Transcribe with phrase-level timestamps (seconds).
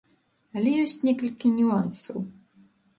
[0.59, 2.29] Але ёсць некалькі нюансаў.